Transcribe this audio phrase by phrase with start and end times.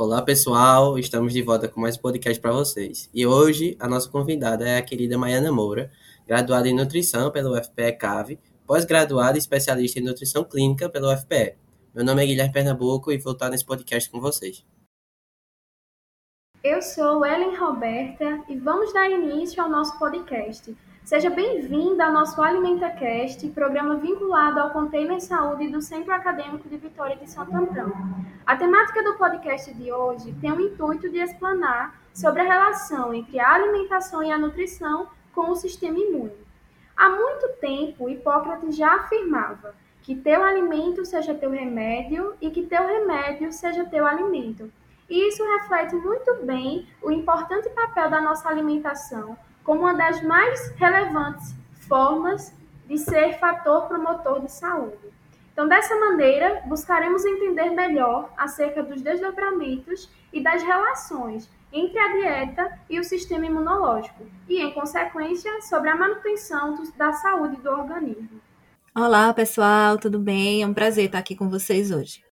[0.00, 3.10] Olá pessoal, estamos de volta com mais um podcast para vocês.
[3.12, 5.90] E hoje a nossa convidada é a querida Maiana Moura,
[6.24, 11.56] graduada em nutrição pelo UFPE CAVE, pós-graduada e especialista em nutrição clínica pelo UFPE.
[11.92, 14.64] Meu nome é Guilherme Pernambuco e vou estar nesse podcast com vocês.
[16.62, 20.76] Eu sou Ellen Roberta e vamos dar início ao nosso podcast.
[21.08, 27.16] Seja bem-vinda ao nosso AlimentaCast, programa vinculado ao Container Saúde do Centro Acadêmico de Vitória
[27.16, 27.90] de Santo Antão.
[28.44, 33.40] A temática do podcast de hoje tem o intuito de explanar sobre a relação entre
[33.40, 36.46] a alimentação e a nutrição com o sistema imune.
[36.94, 42.86] Há muito tempo, Hipócrates já afirmava que teu alimento seja teu remédio e que teu
[42.86, 44.70] remédio seja teu alimento.
[45.08, 49.38] E isso reflete muito bem o importante papel da nossa alimentação
[49.68, 51.54] como uma das mais relevantes
[51.86, 52.54] formas
[52.86, 54.96] de ser fator promotor de saúde.
[55.52, 62.78] Então, dessa maneira, buscaremos entender melhor acerca dos desdobramentos e das relações entre a dieta
[62.88, 68.40] e o sistema imunológico e, em consequência, sobre a manutenção do- da saúde do organismo.
[68.96, 70.62] Olá, pessoal, tudo bem?
[70.62, 72.24] É um prazer estar aqui com vocês hoje.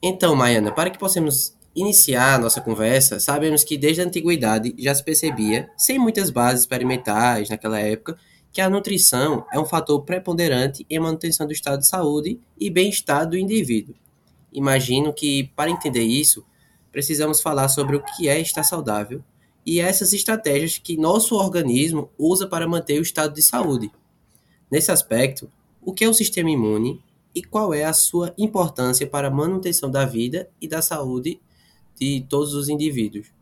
[0.00, 4.94] Então, Maiana, para que possamos iniciar a nossa conversa, sabemos que desde a antiguidade já
[4.94, 8.16] se percebia, sem muitas bases experimentais naquela época,
[8.52, 13.26] que a nutrição é um fator preponderante em manutenção do estado de saúde e bem-estar
[13.26, 13.94] do indivíduo.
[14.52, 16.44] Imagino que, para entender isso,
[16.90, 19.24] precisamos falar sobre o que é estar saudável
[19.64, 23.90] e essas estratégias que nosso organismo usa para manter o estado de saúde.
[24.70, 25.50] Nesse aspecto,
[25.80, 27.02] o que é o sistema imune
[27.34, 31.40] e qual é a sua importância para a manutenção da vida e da saúde
[31.98, 33.32] de todos os indivíduos?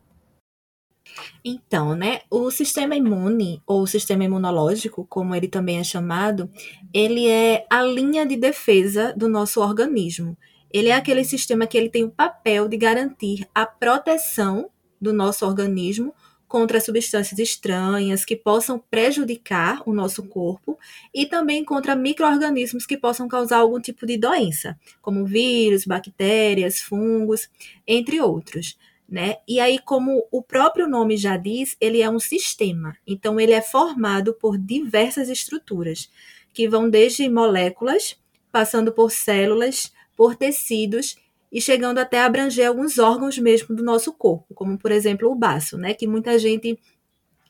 [1.43, 6.49] Então, né, o sistema imune, ou sistema imunológico, como ele também é chamado,
[6.93, 10.37] ele é a linha de defesa do nosso organismo.
[10.71, 14.69] Ele é aquele sistema que ele tem o papel de garantir a proteção
[15.01, 16.13] do nosso organismo
[16.51, 20.77] contra substâncias estranhas que possam prejudicar o nosso corpo
[21.13, 27.49] e também contra micro-organismos que possam causar algum tipo de doença, como vírus, bactérias, fungos,
[27.87, 29.35] entre outros né?
[29.45, 32.95] E aí, como o próprio nome já diz, ele é um sistema.
[33.05, 36.09] Então, ele é formado por diversas estruturas,
[36.53, 38.17] que vão desde moléculas,
[38.53, 41.17] passando por células, por tecidos
[41.51, 45.35] e chegando até a abranger alguns órgãos mesmo do nosso corpo, como por exemplo o
[45.35, 45.93] baço, né?
[45.93, 46.79] Que muita gente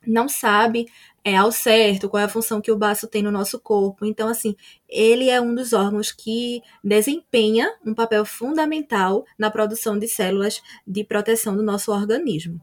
[0.06, 0.88] não sabe
[1.24, 4.06] é, ao certo qual é a função que o baço tem no nosso corpo.
[4.06, 4.56] Então, assim,
[4.90, 11.04] ele é um dos órgãos que desempenha um papel fundamental na produção de células de
[11.04, 12.60] proteção do nosso organismo.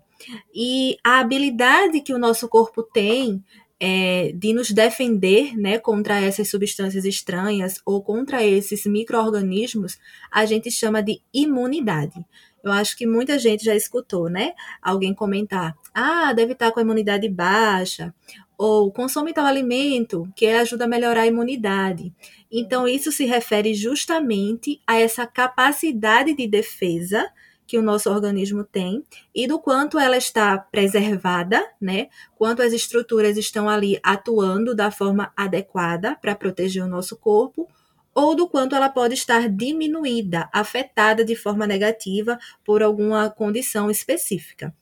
[0.52, 3.44] E a habilidade que o nosso corpo tem
[3.80, 9.98] é, de nos defender né, contra essas substâncias estranhas ou contra esses micro-organismos,
[10.30, 12.24] a gente chama de imunidade.
[12.62, 14.52] Eu acho que muita gente já escutou, né?
[14.82, 18.12] Alguém comentar: ah, deve estar com a imunidade baixa,
[18.56, 22.12] ou consome tal alimento que ajuda a melhorar a imunidade.
[22.50, 27.30] Então, isso se refere justamente a essa capacidade de defesa
[27.68, 32.08] que o nosso organismo tem e do quanto ela está preservada, né?
[32.34, 37.68] Quanto as estruturas estão ali atuando da forma adequada para proteger o nosso corpo,
[38.14, 44.74] ou do quanto ela pode estar diminuída, afetada de forma negativa por alguma condição específica.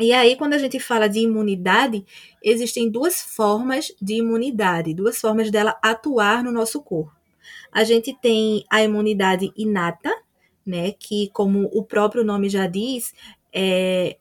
[0.00, 2.04] E aí, quando a gente fala de imunidade,
[2.42, 7.16] existem duas formas de imunidade, duas formas dela atuar no nosso corpo.
[7.72, 10.12] A gente tem a imunidade inata,
[10.68, 13.14] né, que, como o próprio nome já diz,
[13.52, 14.18] é,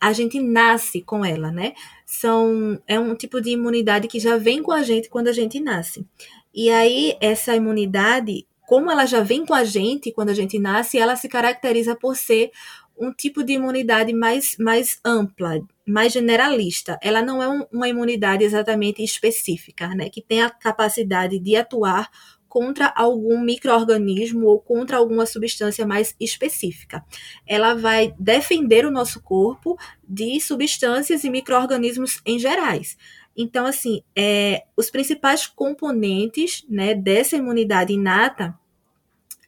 [0.00, 1.74] a gente nasce com ela, né?
[2.04, 5.60] São, é um tipo de imunidade que já vem com a gente quando a gente
[5.60, 6.04] nasce.
[6.52, 10.98] E aí, essa imunidade, como ela já vem com a gente quando a gente nasce,
[10.98, 12.50] ela se caracteriza por ser
[12.98, 16.98] um tipo de imunidade mais, mais ampla, mais generalista.
[17.02, 20.08] Ela não é um, uma imunidade exatamente específica, né?
[20.08, 22.10] Que tem a capacidade de atuar
[22.52, 27.02] contra algum microorganismo ou contra alguma substância mais específica.
[27.46, 32.98] Ela vai defender o nosso corpo de substâncias e microorganismos em gerais.
[33.34, 38.54] Então, assim, é, os principais componentes né, dessa imunidade inata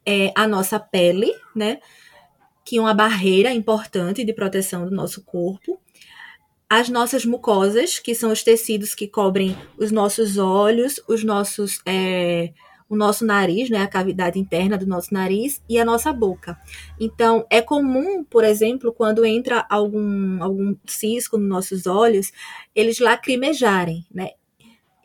[0.06, 1.80] é a nossa pele, né?
[2.64, 5.78] Que é uma barreira importante de proteção do nosso corpo.
[6.70, 11.82] As nossas mucosas, que são os tecidos que cobrem os nossos olhos, os nossos.
[11.84, 12.54] É,
[12.94, 16.58] o nosso nariz, né, a cavidade interna do nosso nariz e a nossa boca.
[16.98, 22.32] Então, é comum, por exemplo, quando entra algum, algum cisco nos nossos olhos,
[22.74, 24.30] eles lacrimejarem, né?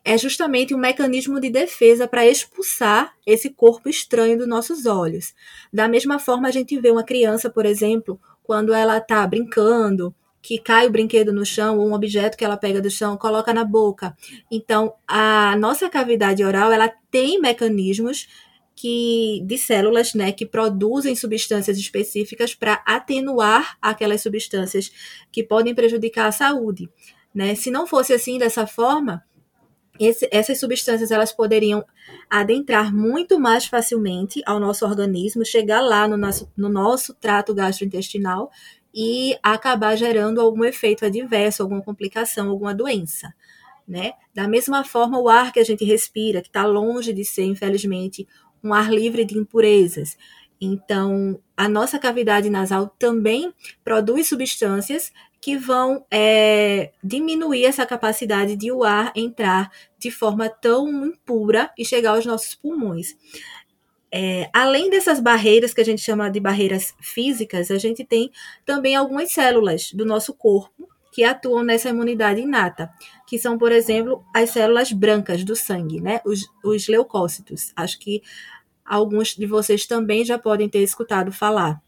[0.05, 5.35] É justamente um mecanismo de defesa para expulsar esse corpo estranho dos nossos olhos.
[5.71, 10.57] Da mesma forma, a gente vê uma criança, por exemplo, quando ela está brincando, que
[10.57, 13.63] cai o brinquedo no chão ou um objeto que ela pega do chão, coloca na
[13.63, 14.15] boca.
[14.49, 18.27] Então, a nossa cavidade oral, ela tem mecanismos
[18.75, 24.89] que de células, né, que produzem substâncias específicas para atenuar aquelas substâncias
[25.29, 26.89] que podem prejudicar a saúde,
[27.35, 27.55] né?
[27.55, 29.21] Se não fosse assim dessa forma,
[29.99, 31.83] esse, essas substâncias elas poderiam
[32.29, 38.49] adentrar muito mais facilmente ao nosso organismo, chegar lá no nosso, no nosso trato gastrointestinal
[39.01, 43.33] e acabar gerando algum efeito adverso, alguma complicação, alguma doença.
[43.87, 44.11] Né?
[44.35, 48.27] Da mesma forma, o ar que a gente respira, que está longe de ser, infelizmente,
[48.61, 50.17] um ar livre de impurezas.
[50.59, 53.53] Então, a nossa cavidade nasal também
[53.85, 61.05] produz substâncias que vão é, diminuir essa capacidade de o ar entrar de forma tão
[61.05, 63.15] impura e chegar aos nossos pulmões.
[64.11, 68.31] É, além dessas barreiras que a gente chama de barreiras físicas, a gente tem
[68.65, 72.89] também algumas células do nosso corpo que atuam nessa imunidade inata,
[73.27, 76.21] que são, por exemplo, as células brancas do sangue, né?
[76.25, 77.71] Os, os leucócitos.
[77.75, 78.21] Acho que
[78.85, 81.81] alguns de vocês também já podem ter escutado falar.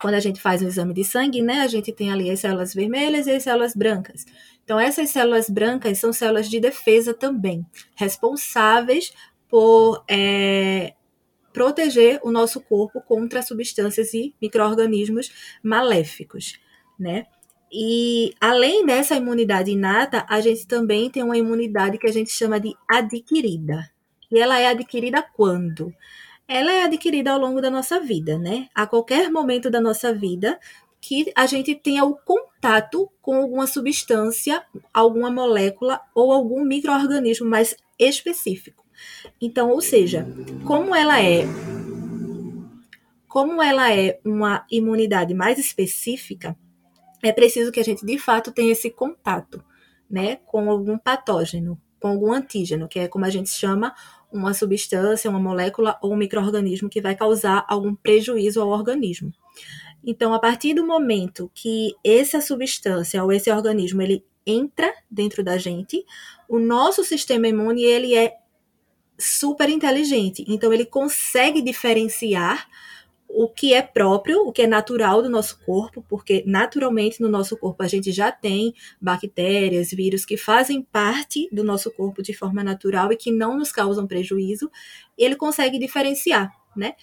[0.00, 2.72] Quando a gente faz um exame de sangue, né, a gente tem ali as células
[2.72, 4.24] vermelhas e as células brancas.
[4.62, 7.66] Então, essas células brancas são células de defesa também,
[7.96, 9.12] responsáveis
[9.48, 10.92] por é,
[11.58, 16.56] proteger o nosso corpo contra substâncias e micro-organismos maléficos,
[16.96, 17.26] né?
[17.72, 22.60] E além dessa imunidade inata, a gente também tem uma imunidade que a gente chama
[22.60, 23.90] de adquirida.
[24.30, 25.92] E ela é adquirida quando?
[26.46, 28.68] Ela é adquirida ao longo da nossa vida, né?
[28.72, 30.60] A qualquer momento da nossa vida
[31.00, 34.64] que a gente tenha o contato com alguma substância,
[34.94, 38.87] alguma molécula ou algum microorganismo mais específico.
[39.40, 40.26] Então, ou seja,
[40.64, 41.44] como ela é
[43.28, 46.56] como ela é uma imunidade mais específica,
[47.22, 49.62] é preciso que a gente de fato tenha esse contato,
[50.10, 53.94] né, com algum patógeno, com algum antígeno, que é como a gente chama
[54.32, 59.32] uma substância, uma molécula ou um microorganismo que vai causar algum prejuízo ao organismo.
[60.04, 65.58] Então, a partir do momento que essa substância ou esse organismo ele entra dentro da
[65.58, 66.04] gente,
[66.48, 68.34] o nosso sistema imune ele é
[69.18, 70.44] super inteligente.
[70.46, 72.68] Então, ele consegue diferenciar
[73.28, 77.56] o que é próprio, o que é natural do nosso corpo, porque naturalmente no nosso
[77.58, 82.64] corpo a gente já tem bactérias, vírus que fazem parte do nosso corpo de forma
[82.64, 84.70] natural e que não nos causam prejuízo.
[85.16, 86.94] Ele consegue diferenciar, né?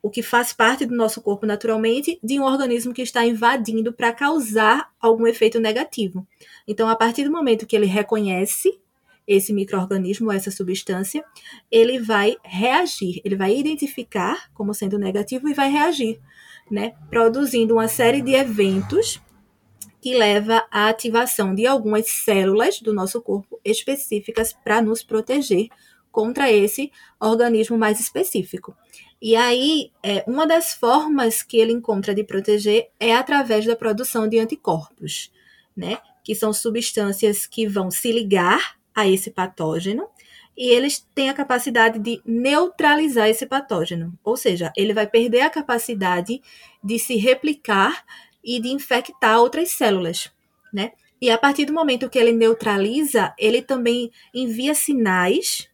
[0.00, 4.12] O que faz parte do nosso corpo naturalmente de um organismo que está invadindo para
[4.12, 6.26] causar algum efeito negativo.
[6.66, 8.80] Então, a partir do momento que ele reconhece
[9.28, 11.22] esse microorganismo, essa substância,
[11.70, 16.18] ele vai reagir, ele vai identificar como sendo negativo e vai reagir,
[16.70, 16.94] né?
[17.10, 19.20] Produzindo uma série de eventos
[20.00, 25.68] que leva à ativação de algumas células do nosso corpo específicas para nos proteger
[26.10, 28.74] contra esse organismo mais específico.
[29.20, 34.26] E aí, é, uma das formas que ele encontra de proteger é através da produção
[34.26, 35.30] de anticorpos,
[35.76, 35.98] né?
[36.24, 40.08] Que são substâncias que vão se ligar a esse patógeno
[40.56, 45.50] e eles têm a capacidade de neutralizar esse patógeno, ou seja, ele vai perder a
[45.50, 46.42] capacidade
[46.82, 48.04] de se replicar
[48.42, 50.32] e de infectar outras células,
[50.72, 50.90] né?
[51.20, 55.68] E a partir do momento que ele neutraliza, ele também envia sinais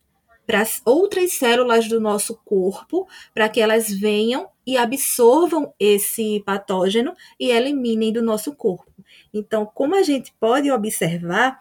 [0.46, 7.50] para outras células do nosso corpo, para que elas venham e absorvam esse patógeno e
[7.50, 8.92] eliminem do nosso corpo.
[9.32, 11.58] Então, como a gente pode observar,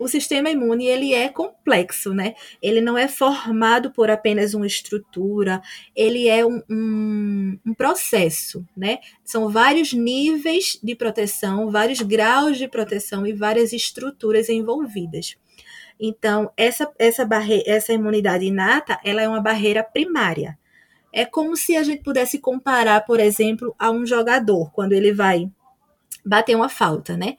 [0.00, 2.34] o sistema imune ele é complexo, né?
[2.62, 5.60] Ele não é formado por apenas uma estrutura,
[5.94, 9.00] ele é um, um, um, processo, né?
[9.22, 15.36] São vários níveis de proteção, vários graus de proteção e várias estruturas envolvidas.
[16.00, 20.58] Então, essa, essa, barre essa imunidade inata, ela é uma barreira primária.
[21.12, 25.50] É como se a gente pudesse comparar, por exemplo, a um jogador, quando ele vai
[26.24, 27.36] bater uma falta, né?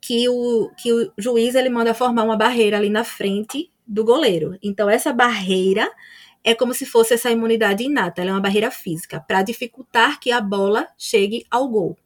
[0.00, 4.56] Que o, que o juiz ele manda formar uma barreira ali na frente do goleiro.
[4.62, 5.90] Então, essa barreira
[6.42, 10.30] é como se fosse essa imunidade inata, ela é uma barreira física, para dificultar que
[10.30, 11.98] a bola chegue ao gol.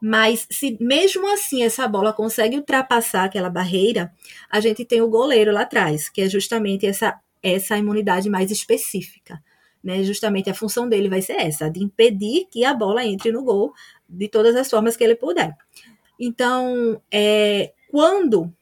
[0.00, 4.12] Mas se mesmo assim essa bola consegue ultrapassar aquela barreira,
[4.50, 9.42] a gente tem o goleiro lá atrás, que é justamente essa, essa imunidade mais específica.
[9.82, 10.02] Né?
[10.02, 13.72] Justamente a função dele vai ser essa, de impedir que a bola entre no gol
[14.08, 15.54] de todas as formas que ele puder.
[16.18, 18.52] Então, é, quando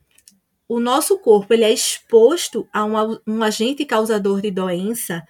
[0.68, 5.22] o nosso corpo ele é exposto a um, um agente causador de doença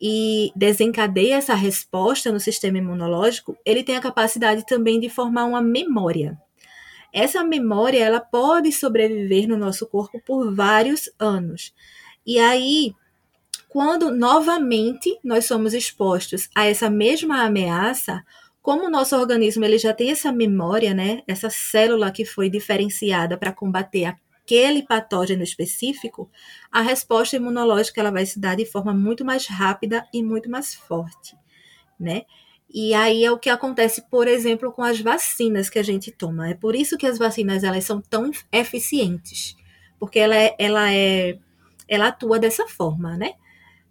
[0.00, 5.62] e desencadeia essa resposta no sistema imunológico, ele tem a capacidade também de formar uma
[5.62, 6.38] memória.
[7.12, 11.72] Essa memória ela pode sobreviver no nosso corpo por vários anos.
[12.26, 12.92] E aí,
[13.68, 18.24] quando novamente nós somos expostos a essa mesma ameaça,
[18.64, 23.36] como o nosso organismo ele já tem essa memória, né, essa célula que foi diferenciada
[23.36, 26.30] para combater aquele patógeno específico,
[26.72, 30.74] a resposta imunológica ela vai se dar de forma muito mais rápida e muito mais
[30.74, 31.36] forte,
[32.00, 32.22] né?
[32.72, 36.48] E aí é o que acontece, por exemplo, com as vacinas que a gente toma.
[36.48, 39.54] É por isso que as vacinas elas são tão eficientes,
[40.00, 41.38] porque ela é, ela é
[41.86, 43.34] ela atua dessa forma, né?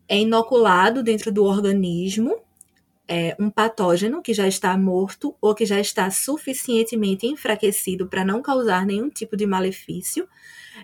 [0.10, 2.43] É inoculado dentro do organismo
[3.08, 8.42] é, um patógeno que já está morto ou que já está suficientemente enfraquecido para não
[8.42, 10.28] causar nenhum tipo de malefício.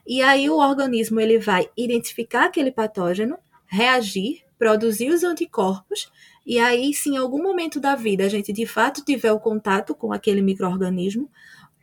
[0.05, 6.11] E aí o organismo ele vai identificar aquele patógeno, reagir, produzir os anticorpos,
[6.45, 9.95] e aí se em algum momento da vida a gente de fato tiver o contato
[9.95, 11.29] com aquele microorganismo,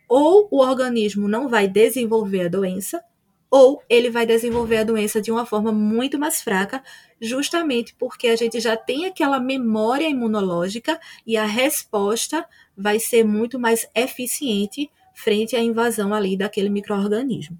[0.07, 3.03] ou o organismo não vai desenvolver a doença,
[3.49, 6.83] ou ele vai desenvolver a doença de uma forma muito mais fraca,
[7.21, 13.57] justamente porque a gente já tem aquela memória imunológica e a resposta vai ser muito
[13.59, 17.57] mais eficiente frente à invasão ali daquele microorganismo.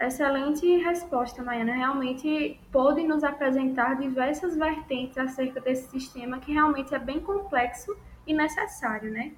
[0.00, 1.74] Excelente resposta, Maiana.
[1.74, 7.94] Realmente pôde nos apresentar diversas vertentes acerca desse sistema que realmente é bem complexo
[8.26, 9.32] e necessário, né?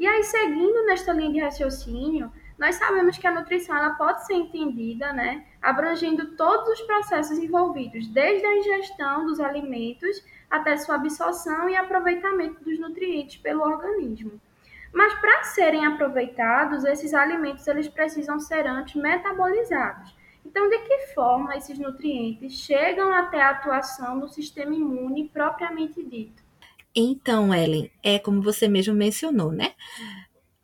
[0.00, 4.34] E aí, seguindo nesta linha de raciocínio, nós sabemos que a nutrição ela pode ser
[4.34, 11.68] entendida, né, abrangendo todos os processos envolvidos, desde a ingestão dos alimentos até sua absorção
[11.68, 14.40] e aproveitamento dos nutrientes pelo organismo.
[14.92, 20.16] Mas para serem aproveitados, esses alimentos eles precisam ser antes metabolizados.
[20.44, 26.42] Então, de que forma esses nutrientes chegam até a atuação no sistema imune propriamente dito?
[26.94, 29.74] Então, Ellen, é como você mesmo mencionou, né?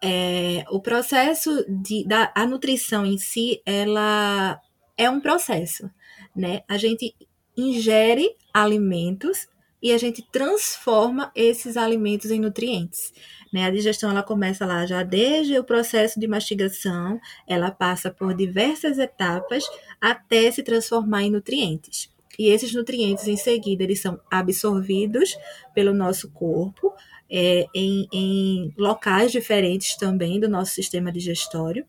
[0.07, 4.61] É, o processo de, da a nutrição em si, ela
[4.99, 5.91] é um processo,
[6.37, 6.61] né?
[6.69, 7.15] A gente
[7.57, 9.49] ingere alimentos
[9.83, 13.13] e a gente transforma esses alimentos em nutrientes.
[13.53, 13.65] Né?
[13.65, 18.99] A digestão ela começa lá já desde o processo de mastigação, ela passa por diversas
[18.99, 19.65] etapas
[20.01, 22.11] até se transformar em nutrientes.
[22.39, 25.37] E esses nutrientes, em seguida, eles são absorvidos
[25.73, 26.93] pelo nosso corpo,
[27.31, 31.87] é, em, em locais diferentes também do nosso sistema digestório,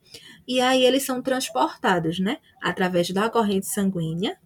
[0.48, 4.38] e aí eles são transportados, né, através da corrente sanguínea,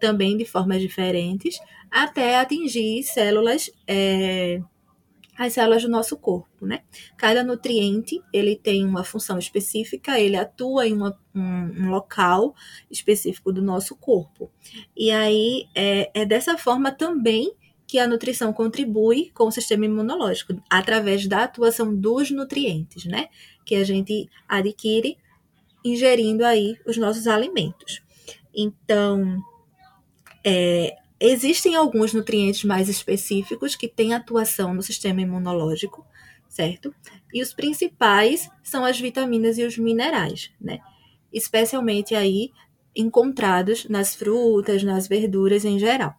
[0.00, 1.58] também de formas diferentes,
[1.90, 4.60] até atingir células, é,
[5.36, 6.82] as células do nosso corpo, né?
[7.16, 12.54] Cada nutriente, ele tem uma função específica, ele atua em uma, um, um, local
[12.90, 14.50] específico do nosso corpo.
[14.96, 17.52] E aí, é, é dessa forma também
[17.94, 23.28] que a nutrição contribui com o sistema imunológico, através da atuação dos nutrientes, né?
[23.64, 25.16] Que a gente adquire
[25.84, 28.02] ingerindo aí os nossos alimentos.
[28.52, 29.40] Então,
[30.42, 36.04] é, existem alguns nutrientes mais específicos que têm atuação no sistema imunológico,
[36.48, 36.92] certo?
[37.32, 40.80] E os principais são as vitaminas e os minerais, né?
[41.32, 42.50] Especialmente aí
[42.96, 46.16] encontrados nas frutas, nas verduras em geral.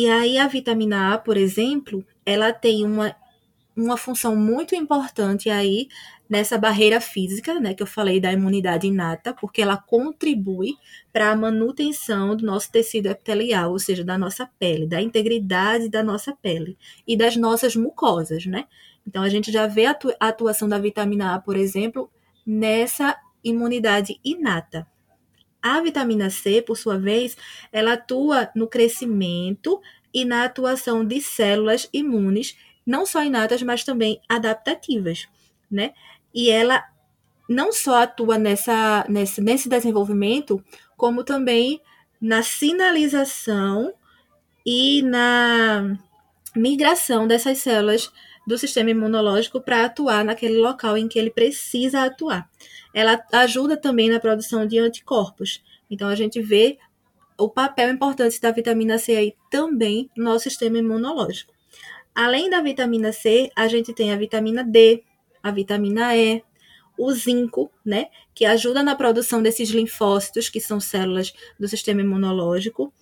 [0.00, 3.14] E aí a vitamina A, por exemplo, ela tem uma,
[3.76, 5.88] uma função muito importante aí
[6.26, 10.78] nessa barreira física, né, que eu falei da imunidade inata, porque ela contribui
[11.12, 16.02] para a manutenção do nosso tecido epitelial, ou seja, da nossa pele, da integridade da
[16.02, 18.64] nossa pele e das nossas mucosas, né?
[19.06, 22.10] Então a gente já vê a atuação da vitamina A, por exemplo,
[22.46, 24.86] nessa imunidade inata.
[25.62, 27.36] A vitamina C, por sua vez,
[27.72, 29.80] ela atua no crescimento
[30.12, 35.28] e na atuação de células imunes, não só inatas, mas também adaptativas,
[35.70, 35.92] né?
[36.34, 36.84] E ela
[37.48, 40.64] não só atua nessa, nesse, nesse desenvolvimento,
[40.96, 41.80] como também
[42.20, 43.92] na sinalização
[44.64, 45.98] e na
[46.54, 48.12] migração dessas células
[48.50, 52.50] do sistema imunológico para atuar naquele local em que ele precisa atuar.
[52.92, 55.62] Ela ajuda também na produção de anticorpos.
[55.88, 56.76] Então a gente vê
[57.38, 61.52] o papel importante da vitamina C aí também no nosso sistema imunológico.
[62.12, 65.04] Além da vitamina C, a gente tem a vitamina D,
[65.40, 66.42] a vitamina E,
[66.98, 72.92] o zinco, né, que ajuda na produção desses linfócitos, que são células do sistema imunológico,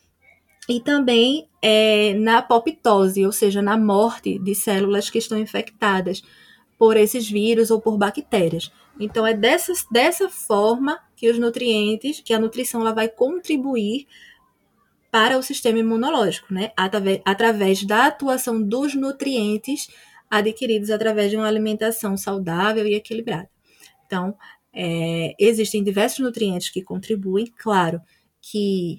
[0.69, 6.23] e também é, na apoptose, ou seja, na morte de células que estão infectadas
[6.79, 8.71] por esses vírus ou por bactérias.
[9.01, 14.07] Então é dessa, dessa forma que os nutrientes, que a nutrição ela vai contribuir
[15.11, 16.71] para o sistema imunológico, né?
[16.77, 19.89] Através, através da atuação dos nutrientes
[20.31, 23.49] adquiridos através de uma alimentação saudável e equilibrada.
[24.07, 24.37] Então,
[24.73, 28.01] é, existem diversos nutrientes que contribuem, claro
[28.41, 28.99] que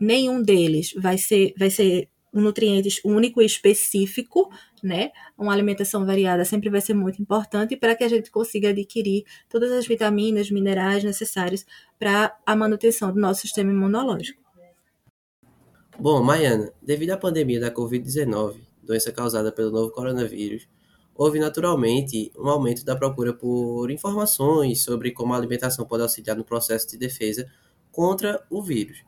[0.00, 4.50] nenhum deles vai ser, vai ser um nutriente único e específico,
[4.82, 5.10] né?
[5.38, 9.72] Uma alimentação variada sempre vai ser muito importante para que a gente consiga adquirir todas
[9.72, 11.64] as vitaminas, minerais necessários
[11.98, 14.42] para a manutenção do nosso sistema imunológico.
[15.98, 20.68] Bom, Maiana, devido à pandemia da Covid-19, doença causada pelo novo coronavírus,
[21.14, 26.44] houve naturalmente um aumento da procura por informações sobre como a alimentação pode auxiliar no
[26.44, 27.50] processo de defesa
[27.90, 29.02] contra o vírus.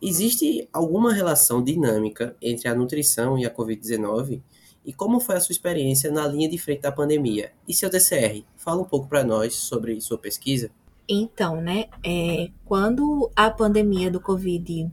[0.00, 4.42] Existe alguma relação dinâmica entre a nutrição e a Covid-19?
[4.84, 7.52] E como foi a sua experiência na linha de frente da pandemia?
[7.66, 8.44] E seu DCR?
[8.56, 10.70] Fala um pouco para nós sobre sua pesquisa.
[11.08, 14.90] Então, né, é, quando a pandemia do Covid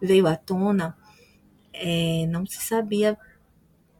[0.00, 0.96] veio à tona,
[1.72, 3.16] é, não se sabia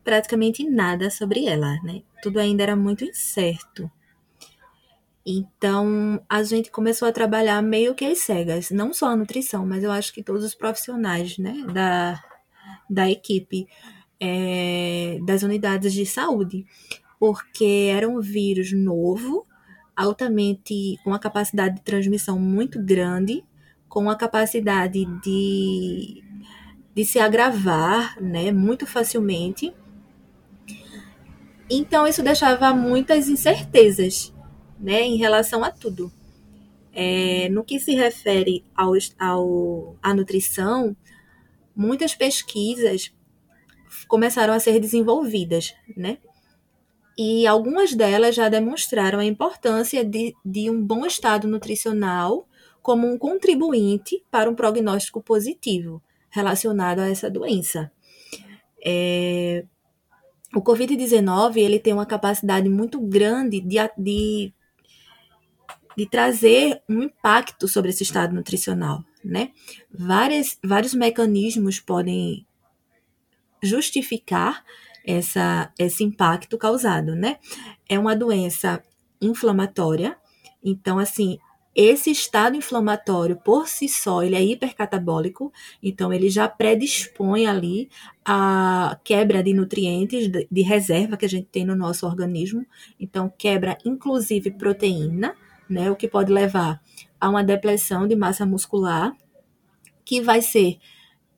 [0.02, 2.02] praticamente nada sobre ela, né?
[2.22, 3.90] Tudo ainda era muito incerto.
[5.30, 9.84] Então, a gente começou a trabalhar meio que às cegas, não só a nutrição, mas
[9.84, 12.18] eu acho que todos os profissionais, né, da,
[12.88, 13.68] da equipe,
[14.18, 16.64] é, das unidades de saúde,
[17.20, 19.46] porque era um vírus novo,
[19.94, 23.44] altamente, com uma capacidade de transmissão muito grande,
[23.86, 26.24] com a capacidade de,
[26.94, 29.74] de se agravar, né, muito facilmente.
[31.68, 34.32] Então, isso deixava muitas incertezas
[34.78, 36.12] né, em relação a tudo.
[36.92, 40.96] É, no que se refere ao, ao, à nutrição,
[41.74, 43.12] muitas pesquisas
[44.08, 46.18] começaram a ser desenvolvidas, né?
[47.16, 52.48] E algumas delas já demonstraram a importância de, de um bom estado nutricional
[52.80, 57.90] como um contribuinte para um prognóstico positivo relacionado a essa doença.
[58.84, 59.64] É,
[60.54, 64.52] o Covid-19 ele tem uma capacidade muito grande de, de
[65.98, 69.50] de trazer um impacto sobre esse estado nutricional, né?
[69.92, 72.46] Várias, vários mecanismos podem
[73.60, 74.64] justificar
[75.04, 77.38] essa, esse impacto causado, né?
[77.88, 78.80] É uma doença
[79.20, 80.16] inflamatória,
[80.62, 81.36] então, assim,
[81.74, 87.90] esse estado inflamatório por si só, ele é hipercatabólico, então ele já predispõe ali
[88.24, 92.64] a quebra de nutrientes de, reserva que a gente tem no nosso organismo,
[93.00, 95.34] então quebra inclusive proteína,
[95.68, 95.90] né?
[95.90, 96.80] O que pode levar
[97.20, 99.12] a uma depressão de massa muscular,
[100.04, 100.78] que vai ser,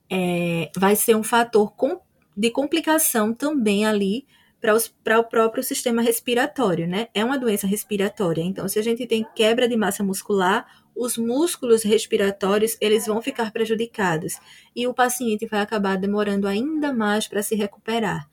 [0.08, 2.00] é, vai ser um fator com,
[2.36, 4.26] de complicação também ali
[4.60, 7.08] para o próprio sistema respiratório, né?
[7.14, 8.42] É uma doença respiratória.
[8.42, 13.52] Então, se a gente tem quebra de massa muscular, os músculos respiratórios eles vão ficar
[13.52, 14.34] prejudicados
[14.76, 18.28] e o paciente vai acabar demorando ainda mais para se recuperar.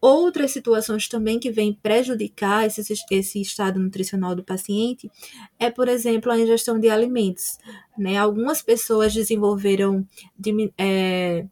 [0.00, 5.10] Outras situações também que vêm prejudicar esse, esse estado nutricional do paciente
[5.58, 7.58] é, por exemplo, a ingestão de alimentos.
[7.96, 8.16] Né?
[8.16, 10.06] Algumas pessoas desenvolveram
[10.38, 11.44] de, é,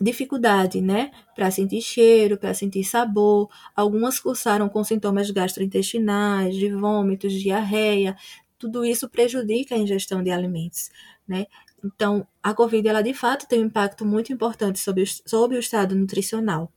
[0.00, 1.10] dificuldade né?
[1.34, 3.48] para sentir cheiro, para sentir sabor.
[3.74, 8.16] Algumas cursaram com sintomas gastrointestinais, de vômitos, diarreia.
[8.60, 10.88] Tudo isso prejudica a ingestão de alimentos.
[11.26, 11.46] Né?
[11.84, 15.96] Então, a COVID, ela de fato tem um impacto muito importante sobre sobre o estado
[15.96, 16.70] nutricional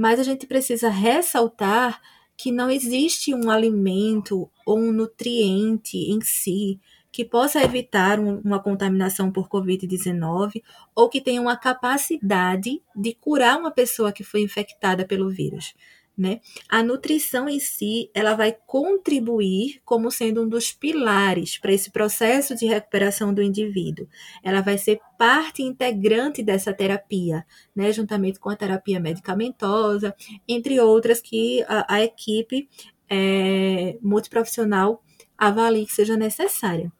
[0.00, 2.00] mas a gente precisa ressaltar
[2.34, 6.80] que não existe um alimento ou um nutriente em si
[7.12, 10.62] que possa evitar uma contaminação por Covid-19
[10.94, 15.74] ou que tenha uma capacidade de curar uma pessoa que foi infectada pelo vírus
[16.20, 16.40] né?
[16.68, 22.54] A nutrição em si, ela vai contribuir como sendo um dos pilares para esse processo
[22.54, 24.06] de recuperação do indivíduo.
[24.44, 27.90] Ela vai ser parte integrante dessa terapia, né?
[27.90, 30.14] Juntamente com a terapia medicamentosa,
[30.46, 32.68] entre outras que a, a equipe
[33.08, 35.02] é, multiprofissional
[35.38, 36.92] avalie que seja necessária.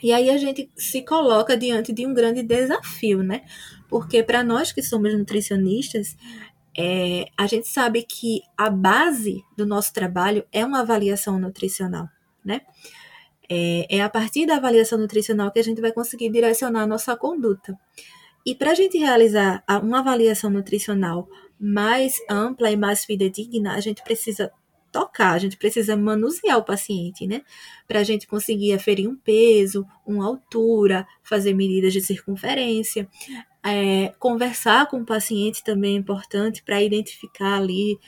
[0.00, 3.42] E aí a gente se coloca diante de um grande desafio, né?
[3.88, 6.16] Porque para nós que somos nutricionistas,
[6.76, 12.08] é, a gente sabe que a base do nosso trabalho é uma avaliação nutricional,
[12.44, 12.60] né?
[13.48, 17.16] É, é a partir da avaliação nutricional que a gente vai conseguir direcionar a nossa
[17.16, 17.78] conduta.
[18.44, 24.02] E para a gente realizar uma avaliação nutricional mais ampla e mais fidedigna, a gente
[24.02, 24.50] precisa
[24.90, 27.42] tocar, a gente precisa manusear o paciente, né?
[27.86, 33.08] Para a gente conseguir aferir um peso, uma altura, fazer medidas de circunferência.
[33.66, 37.98] É, conversar com o paciente também é importante para identificar ali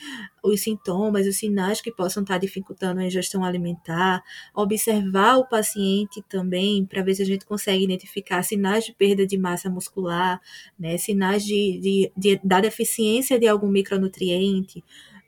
[0.42, 4.22] os sintomas, os sinais que possam estar dificultando a ingestão alimentar,
[4.54, 9.38] observar o paciente também para ver se a gente consegue identificar sinais de perda de
[9.38, 10.38] massa muscular,
[10.78, 14.84] né, sinais de, de, de da deficiência de algum micronutriente,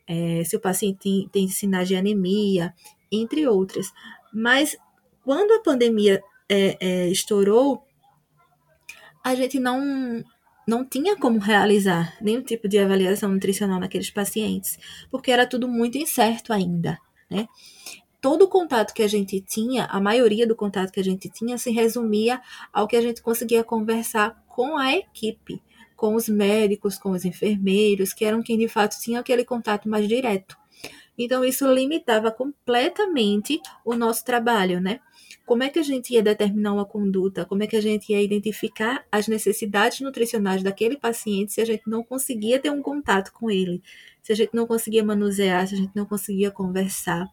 [0.06, 2.74] é, se o paciente tem, tem sinais de anemia,
[3.10, 3.90] entre outras.
[4.30, 4.76] Mas
[5.24, 7.82] quando a pandemia é, é, estourou,
[9.24, 10.22] a gente não,
[10.66, 14.78] não tinha como realizar nenhum tipo de avaliação nutricional naqueles pacientes,
[15.10, 16.98] porque era tudo muito incerto ainda,
[17.30, 17.48] né?
[18.20, 21.56] Todo o contato que a gente tinha, a maioria do contato que a gente tinha,
[21.56, 22.40] se resumia
[22.72, 25.62] ao que a gente conseguia conversar com a equipe,
[25.94, 30.08] com os médicos, com os enfermeiros, que eram quem de fato tinha aquele contato mais
[30.08, 30.56] direto.
[31.16, 35.00] Então, isso limitava completamente o nosso trabalho, né?
[35.48, 37.46] Como é que a gente ia determinar uma conduta?
[37.46, 41.84] Como é que a gente ia identificar as necessidades nutricionais daquele paciente se a gente
[41.86, 43.82] não conseguia ter um contato com ele?
[44.22, 47.26] Se a gente não conseguia manusear, se a gente não conseguia conversar?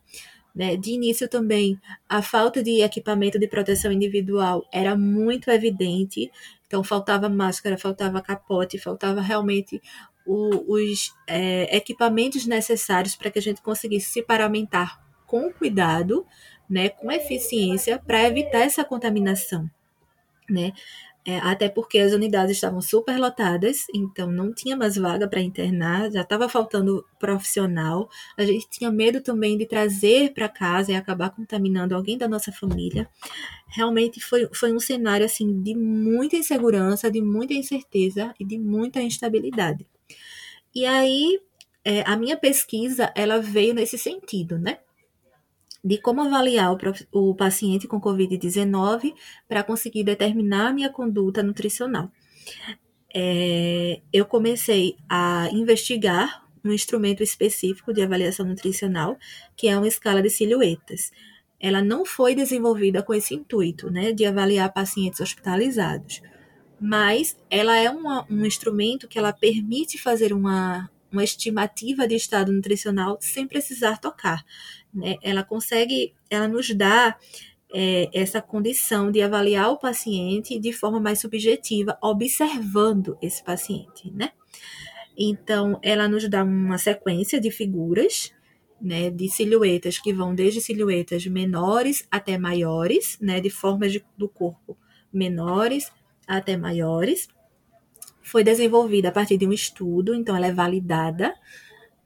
[0.56, 0.78] Né?
[0.78, 6.32] De início também, a falta de equipamento de proteção individual era muito evidente,
[6.66, 9.82] então faltava máscara, faltava capote, faltava realmente
[10.26, 16.26] o, os é, equipamentos necessários para que a gente conseguisse se paramentar com cuidado,
[16.70, 19.70] né, com eficiência, para evitar essa contaminação.
[20.50, 20.74] Né?
[21.28, 26.22] É, até porque as unidades estavam superlotadas, então não tinha mais vaga para internar, já
[26.22, 28.08] estava faltando profissional.
[28.38, 32.52] A gente tinha medo também de trazer para casa e acabar contaminando alguém da nossa
[32.52, 33.10] família.
[33.68, 39.02] Realmente foi, foi um cenário assim de muita insegurança, de muita incerteza e de muita
[39.02, 39.84] instabilidade.
[40.76, 41.40] E aí
[41.84, 44.78] é, a minha pesquisa ela veio nesse sentido, né?
[45.86, 49.14] De como avaliar o, o paciente com Covid-19
[49.48, 52.12] para conseguir determinar a minha conduta nutricional.
[53.14, 59.16] É, eu comecei a investigar um instrumento específico de avaliação nutricional,
[59.56, 61.12] que é uma escala de silhuetas.
[61.60, 66.20] Ela não foi desenvolvida com esse intuito, né, de avaliar pacientes hospitalizados,
[66.82, 72.52] mas ela é uma, um instrumento que ela permite fazer uma, uma estimativa de estado
[72.52, 74.44] nutricional sem precisar tocar.
[74.96, 75.18] Né?
[75.22, 77.18] Ela consegue, ela nos dá
[77.74, 84.32] é, essa condição de avaliar o paciente de forma mais subjetiva, observando esse paciente, né?
[85.18, 88.34] Então, ela nos dá uma sequência de figuras,
[88.82, 94.28] né, de silhuetas que vão desde silhuetas menores até maiores, né, de formas de, do
[94.28, 94.78] corpo
[95.12, 95.92] menores
[96.28, 97.28] até maiores.
[98.22, 101.34] Foi desenvolvida a partir de um estudo, então ela é validada,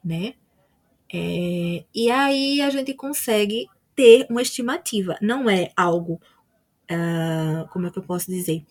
[0.03, 0.33] né?
[1.11, 5.17] É, e aí a gente consegue ter uma estimativa.
[5.21, 6.21] Não é algo,
[6.91, 8.63] uh, como é que eu posso dizer?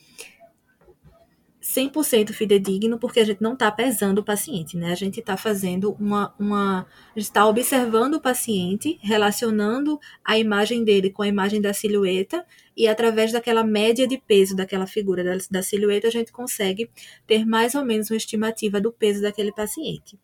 [1.68, 4.90] 100% fidedigno, porque a gente não está pesando o paciente, né?
[4.90, 6.86] A gente está fazendo uma, uma.
[7.14, 12.42] Está observando o paciente, relacionando a imagem dele com a imagem da silhueta,
[12.74, 16.88] e através daquela média de peso daquela figura da, da silhueta, a gente consegue
[17.26, 20.18] ter mais ou menos uma estimativa do peso daquele paciente.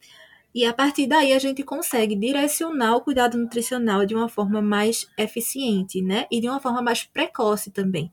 [0.55, 5.11] E a partir daí a gente consegue direcionar o cuidado nutricional de uma forma mais
[5.19, 6.27] eficiente, né?
[6.31, 8.13] E de uma forma mais precoce também.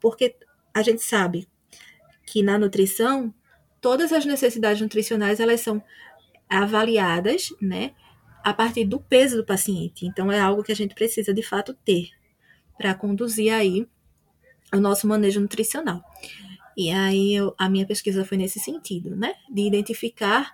[0.00, 0.36] Porque
[0.72, 1.48] a gente sabe
[2.24, 3.34] que na nutrição,
[3.80, 5.82] todas as necessidades nutricionais elas são
[6.48, 7.94] avaliadas, né?
[8.44, 10.06] A partir do peso do paciente.
[10.06, 12.10] Então é algo que a gente precisa de fato ter
[12.78, 13.88] para conduzir aí
[14.72, 16.00] o nosso manejo nutricional.
[16.76, 19.34] E aí eu, a minha pesquisa foi nesse sentido, né?
[19.50, 20.52] De identificar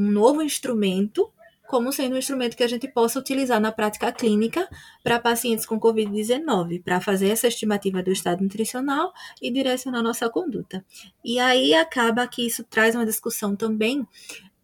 [0.00, 1.30] um novo instrumento
[1.70, 4.68] como sendo um instrumento que a gente possa utilizar na prática clínica
[5.04, 10.84] para pacientes com Covid-19, para fazer essa estimativa do estado nutricional e direcionar nossa conduta.
[11.24, 14.04] E aí acaba que isso traz uma discussão também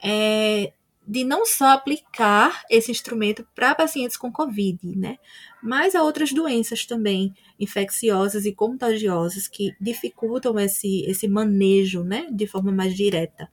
[0.02, 0.72] é,
[1.06, 5.16] de não só aplicar esse instrumento para pacientes com Covid, né?
[5.62, 12.48] Mas a outras doenças também infecciosas e contagiosas que dificultam esse, esse manejo, né, de
[12.48, 13.48] forma mais direta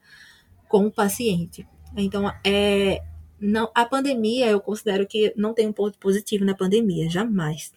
[0.68, 1.64] com o paciente.
[1.96, 3.02] Então, é,
[3.40, 7.72] não, a pandemia, eu considero que não tem um ponto positivo na pandemia, jamais.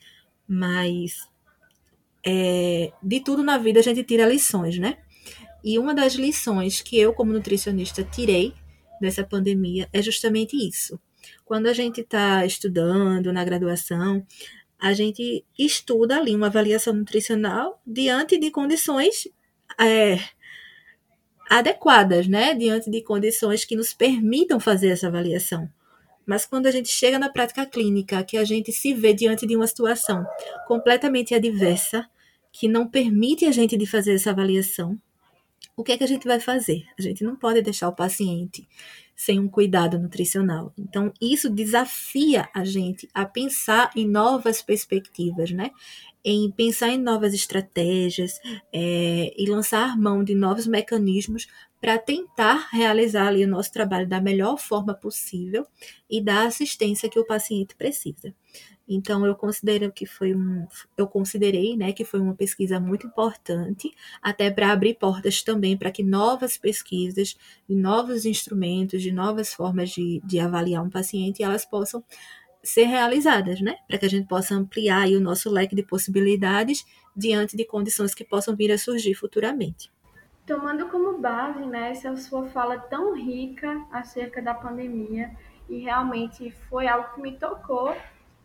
[0.48, 1.28] Mas
[2.26, 4.98] é, de tudo na vida a gente tira lições, né?
[5.64, 8.54] E uma das lições que eu, como nutricionista, tirei
[9.02, 11.00] dessa pandemia é justamente isso.
[11.44, 14.26] Quando a gente está estudando na graduação,
[14.80, 19.28] a gente estuda ali uma avaliação nutricional diante de condições
[19.80, 20.20] é,
[21.50, 22.54] adequadas, né?
[22.54, 25.70] Diante de condições que nos permitam fazer essa avaliação.
[26.26, 29.56] Mas quando a gente chega na prática clínica, que a gente se vê diante de
[29.56, 30.26] uma situação
[30.68, 32.06] completamente adversa,
[32.52, 35.00] que não permite a gente de fazer essa avaliação,
[35.76, 36.84] o que é que a gente vai fazer?
[36.98, 38.68] A gente não pode deixar o paciente
[39.18, 40.72] sem um cuidado nutricional.
[40.78, 45.72] Então, isso desafia a gente a pensar em novas perspectivas, né?
[46.24, 48.40] Em pensar em novas estratégias
[48.72, 51.48] é, e lançar mão de novos mecanismos
[51.82, 55.66] para tentar realizar ali o nosso trabalho da melhor forma possível
[56.10, 58.36] e dar a assistência que o paciente precisa.
[58.88, 60.66] Então eu considero que foi um,
[60.98, 63.92] eu considerei, né, que foi uma pesquisa muito importante,
[64.22, 70.22] até para abrir portas também para que novas pesquisas, novos instrumentos, de novas formas de,
[70.24, 72.02] de avaliar um paciente, elas possam
[72.64, 77.58] ser realizadas, né, para que a gente possa ampliar o nosso leque de possibilidades diante
[77.58, 79.92] de condições que possam vir a surgir futuramente.
[80.46, 85.32] Tomando como base, né, essa sua fala tão rica acerca da pandemia,
[85.70, 87.94] e realmente foi algo que me tocou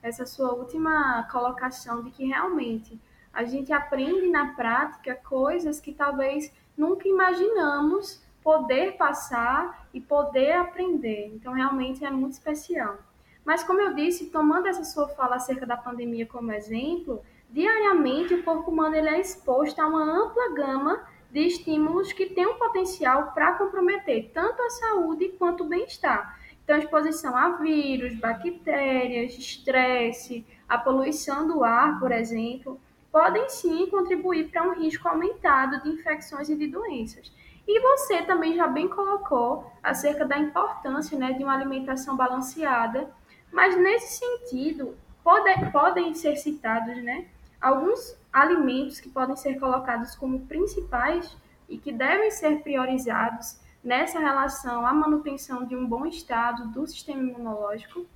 [0.03, 3.01] essa sua última colocação de que realmente
[3.33, 11.31] a gente aprende na prática coisas que talvez nunca imaginamos poder passar e poder aprender.
[11.35, 12.99] Então, realmente é muito especial.
[13.45, 18.43] Mas, como eu disse, tomando essa sua fala acerca da pandemia como exemplo, diariamente o
[18.43, 23.33] corpo humano ele é exposto a uma ampla gama de estímulos que têm um potencial
[23.33, 26.39] para comprometer tanto a saúde quanto o bem-estar.
[26.65, 34.49] Então, exposição a vírus, bactérias, estresse, a poluição do ar, por exemplo, podem sim contribuir
[34.51, 37.31] para um risco aumentado de infecções e de doenças.
[37.67, 43.11] E você também já bem colocou acerca da importância né, de uma alimentação balanceada,
[43.53, 47.27] mas nesse sentido, pode, podem ser citados né,
[47.61, 51.37] alguns alimentos que podem ser colocados como principais
[51.69, 57.23] e que devem ser priorizados nessa relação à manutenção de um bom estado do sistema
[57.23, 58.07] imunológico?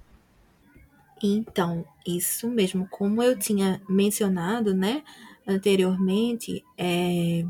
[1.23, 5.03] Então, isso mesmo, como eu tinha mencionado, né,
[5.47, 7.45] anteriormente, é,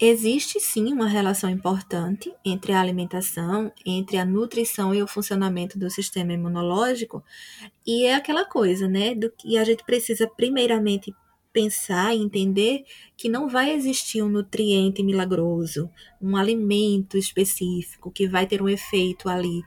[0.00, 5.90] existe sim uma relação importante entre a alimentação, entre a nutrição e o funcionamento do
[5.90, 7.22] sistema imunológico,
[7.86, 11.14] e é aquela coisa, né, do que a gente precisa primeiramente
[11.52, 12.84] pensar e entender
[13.16, 19.28] que não vai existir um nutriente milagroso, um alimento específico que vai ter um efeito
[19.28, 19.62] ali,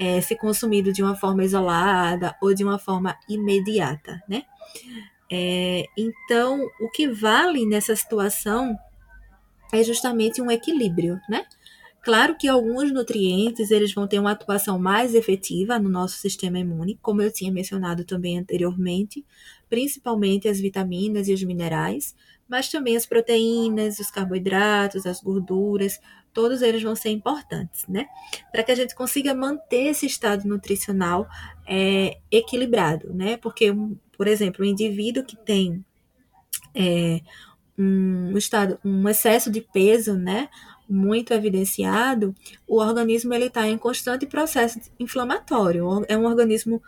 [0.00, 4.42] é, se consumido de uma forma isolada ou de uma forma imediata, né?
[5.30, 8.76] É, então, o que vale nessa situação
[9.72, 11.44] é justamente um equilíbrio, né?
[12.06, 16.96] Claro que alguns nutrientes eles vão ter uma atuação mais efetiva no nosso sistema imune,
[17.02, 19.26] como eu tinha mencionado também anteriormente,
[19.68, 22.14] principalmente as vitaminas e os minerais,
[22.48, 26.00] mas também as proteínas, os carboidratos, as gorduras,
[26.32, 28.06] todos eles vão ser importantes, né?
[28.52, 31.26] Para que a gente consiga manter esse estado nutricional
[31.66, 33.36] é, equilibrado, né?
[33.36, 33.74] Porque,
[34.16, 35.84] por exemplo, um indivíduo que tem
[36.74, 37.20] é,
[37.76, 40.48] um estado, um excesso de peso, né?
[40.88, 42.34] muito evidenciado,
[42.66, 46.04] o organismo ele está em constante processo inflamatório.
[46.08, 46.82] É um organismo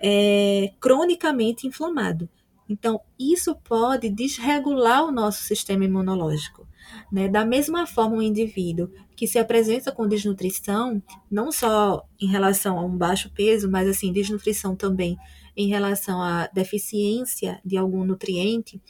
[0.00, 2.28] é, cronicamente inflamado.
[2.68, 6.66] Então, isso pode desregular o nosso sistema imunológico.
[7.10, 7.28] Né?
[7.28, 12.84] Da mesma forma, um indivíduo que se apresenta com desnutrição, não só em relação a
[12.84, 15.18] um baixo peso, mas assim, desnutrição também
[15.56, 18.80] em relação à deficiência de algum nutriente,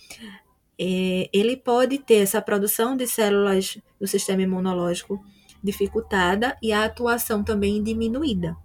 [0.79, 5.23] é, ele pode ter essa produção de células do sistema imunológico
[5.62, 8.57] dificultada e a atuação também diminuída.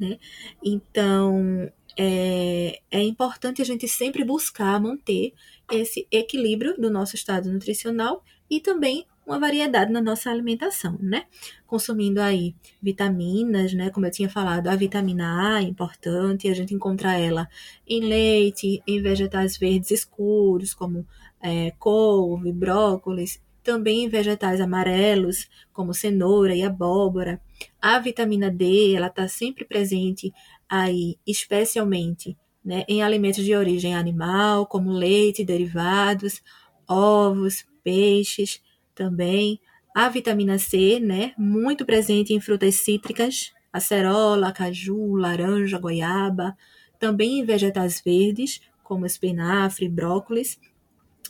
[0.00, 0.18] Né?
[0.64, 5.34] Então, é, é importante a gente sempre buscar manter
[5.70, 11.26] esse equilíbrio do nosso estado nutricional e também uma variedade na nossa alimentação, né?
[11.66, 13.90] Consumindo aí vitaminas, né?
[13.90, 17.48] Como eu tinha falado, a vitamina A é importante, a gente encontra ela
[17.86, 21.06] em leite, em vegetais verdes escuros, como
[21.40, 27.40] é, couve, brócolis, também em vegetais amarelos, como cenoura e abóbora.
[27.80, 30.32] A vitamina D, ela está sempre presente
[30.68, 36.42] aí, especialmente né, em alimentos de origem animal, como leite, derivados,
[36.88, 38.62] ovos, peixes
[38.94, 39.60] também.
[39.94, 46.56] A vitamina C, né, muito presente em frutas cítricas, acerola, caju, laranja, goiaba,
[46.98, 50.58] também em vegetais verdes, como espinafre, brócolis.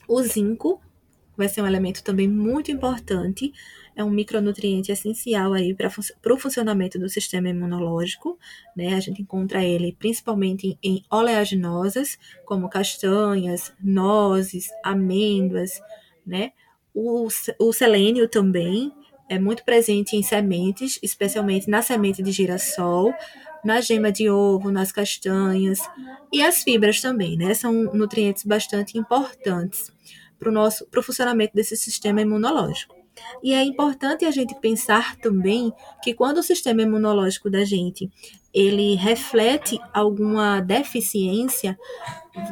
[0.08, 0.80] O zinco,
[1.40, 3.50] vai ser um elemento também muito importante.
[3.96, 8.38] É um micronutriente essencial aí para o funcionamento do sistema imunológico.
[8.76, 8.94] Né?
[8.94, 15.80] A gente encontra ele principalmente em oleaginosas, como castanhas, nozes, amêndoas,
[16.26, 16.52] né?
[16.92, 18.92] O, o selênio também
[19.28, 23.14] é muito presente em sementes, especialmente na semente de girassol,
[23.64, 25.78] na gema de ovo, nas castanhas
[26.32, 27.54] e as fibras também, né?
[27.54, 29.90] São nutrientes bastante importantes
[30.40, 32.96] para o nosso funcionamento desse sistema imunológico.
[33.42, 35.72] E é importante a gente pensar também
[36.02, 38.10] que quando o sistema imunológico da gente
[38.52, 41.78] ele reflete alguma deficiência,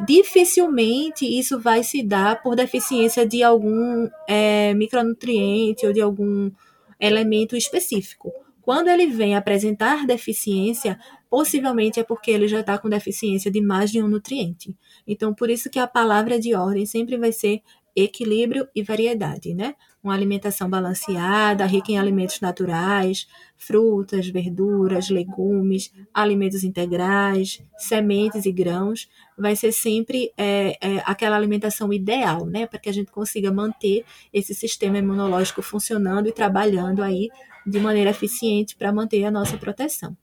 [0.07, 6.51] dificilmente isso vai se dar por deficiência de algum é, micronutriente ou de algum
[6.99, 8.31] elemento específico.
[8.61, 10.99] Quando ele vem apresentar deficiência,
[11.29, 14.75] possivelmente é porque ele já está com deficiência de mais de um nutriente.
[15.07, 17.61] Então, por isso que a palavra de ordem sempre vai ser
[17.95, 19.75] equilíbrio e variedade, né?
[20.01, 29.09] Uma alimentação balanceada, rica em alimentos naturais, frutas, verduras, legumes, alimentos integrais, sementes e grãos,
[29.37, 32.65] vai ser sempre é, é, aquela alimentação ideal, né?
[32.65, 37.29] Para que a gente consiga manter esse sistema imunológico funcionando e trabalhando aí
[37.65, 40.15] de maneira eficiente para manter a nossa proteção.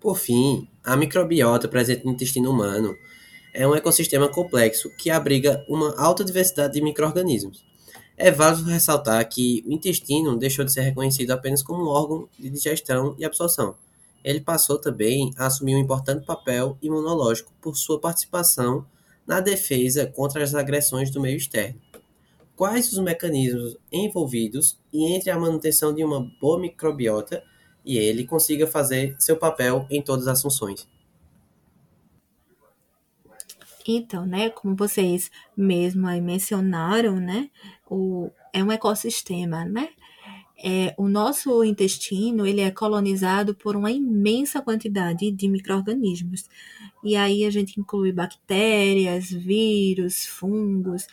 [0.00, 2.96] Por fim, a microbiota presente no intestino humano
[3.52, 7.64] é um ecossistema complexo que abriga uma alta diversidade de micro-organismos.
[8.16, 12.48] É válido ressaltar que o intestino deixou de ser reconhecido apenas como um órgão de
[12.48, 13.74] digestão e absorção.
[14.24, 18.86] Ele passou também a assumir um importante papel imunológico por sua participação
[19.26, 21.80] na defesa contra as agressões do meio externo.
[22.54, 27.42] Quais os mecanismos envolvidos e entre a manutenção de uma boa microbiota
[27.84, 30.86] e ele consiga fazer seu papel em todas as funções?
[33.86, 37.50] Então, né, como vocês mesmo aí mencionaram, né,
[37.88, 39.88] o, é um ecossistema, né?
[40.64, 46.48] É, o nosso intestino ele é colonizado por uma imensa quantidade de micro-organismos.
[47.02, 51.08] E aí a gente inclui bactérias, vírus, fungos,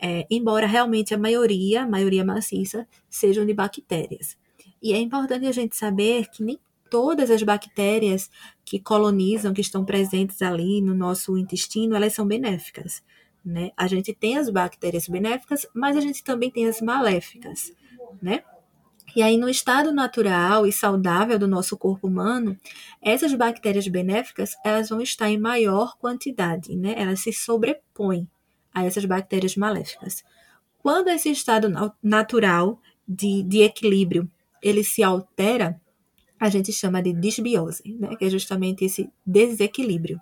[0.00, 4.38] é, embora realmente a maioria, a maioria maciça, sejam de bactérias.
[4.82, 6.58] E é importante a gente saber que nem
[6.90, 8.30] todas as bactérias
[8.64, 13.02] que colonizam, que estão presentes ali no nosso intestino, elas são benéficas.
[13.44, 13.70] Né?
[13.76, 17.72] A gente tem as bactérias benéficas, mas a gente também tem as maléficas,
[18.20, 18.42] né?
[19.16, 22.58] E aí, no estado natural e saudável do nosso corpo humano,
[23.00, 26.94] essas bactérias benéficas, elas vão estar em maior quantidade, né?
[26.96, 28.28] Elas se sobrepõem
[28.72, 30.22] a essas bactérias maléficas.
[30.78, 31.68] Quando esse estado
[32.02, 34.30] natural de, de equilíbrio,
[34.62, 35.80] ele se altera,
[36.38, 38.14] a gente chama de disbiose, né?
[38.16, 40.20] que é justamente esse desequilíbrio.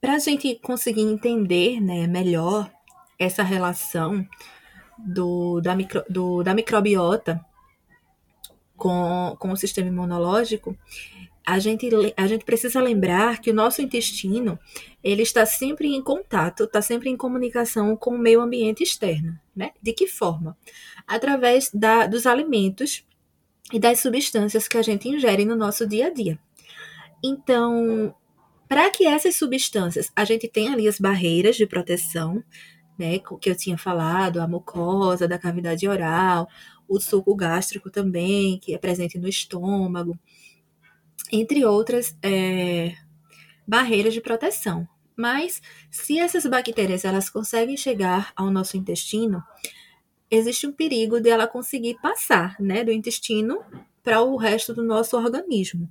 [0.00, 2.70] Para a gente conseguir entender né, melhor
[3.18, 4.26] essa relação
[4.98, 7.44] do, da, micro, do, da microbiota
[8.76, 10.76] com, com o sistema imunológico,
[11.46, 14.58] a gente, a gente precisa lembrar que o nosso intestino
[15.02, 19.38] ele está sempre em contato, está sempre em comunicação com o meio ambiente externo.
[19.54, 19.70] Né?
[19.80, 20.58] De que forma?
[21.06, 23.06] Através da, dos alimentos
[23.72, 26.38] e das substâncias que a gente ingere no nosso dia a dia.
[27.24, 28.14] Então,
[28.68, 32.42] para que essas substâncias, a gente tem ali as barreiras de proteção,
[32.98, 36.48] né, que eu tinha falado, a mucosa da cavidade oral,
[36.88, 40.18] o suco gástrico também, que é presente no estômago,
[41.30, 42.94] entre outras é,
[43.66, 44.88] barreiras de proteção.
[45.16, 49.42] Mas se essas bactérias elas conseguem chegar ao nosso intestino,
[50.30, 53.62] existe um perigo de ela conseguir passar, né, do intestino
[54.02, 55.90] para o resto do nosso organismo.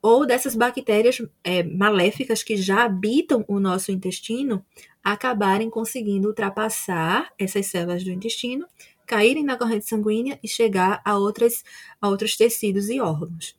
[0.00, 4.64] Ou dessas bactérias é, maléficas que já habitam o nosso intestino
[5.02, 8.66] acabarem conseguindo ultrapassar essas células do intestino,
[9.06, 11.64] caírem na corrente sanguínea e chegar a, outras,
[12.00, 13.56] a outros tecidos e órgãos.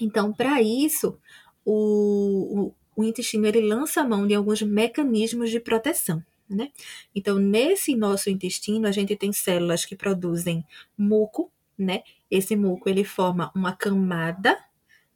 [0.00, 1.18] Então, para isso,
[1.64, 6.22] o, o, o intestino ele lança a mão de alguns mecanismos de proteção.
[6.52, 6.70] Né?
[7.14, 10.64] Então, nesse nosso intestino, a gente tem células que produzem
[10.96, 12.02] muco, né?
[12.30, 14.58] Esse muco ele forma uma camada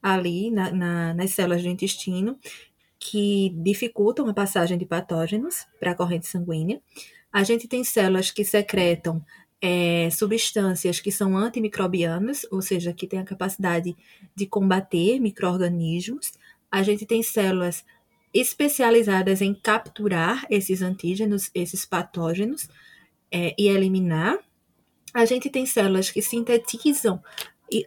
[0.03, 2.39] ali na, na, nas células do intestino
[2.99, 6.81] que dificultam a passagem de patógenos para a corrente sanguínea.
[7.33, 9.25] A gente tem células que secretam
[9.61, 13.97] é, substâncias que são antimicrobianas, ou seja, que têm a capacidade
[14.35, 16.33] de combater micro-organismos.
[16.71, 17.85] A gente tem células
[18.33, 22.69] especializadas em capturar esses antígenos, esses patógenos
[23.31, 24.39] é, e eliminar.
[25.15, 27.23] A gente tem células que sintetizam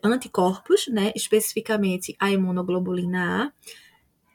[0.03, 3.51] anticorpos, né, especificamente a imunoglobulina A,